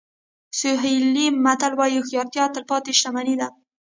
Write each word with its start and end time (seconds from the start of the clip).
سوهیلي 0.59 1.27
متل 1.45 1.73
وایي 1.75 1.95
هوښیارتیا 1.99 2.45
تلپاتې 2.55 2.91
شتمني 2.99 3.35
ده. 3.41 3.47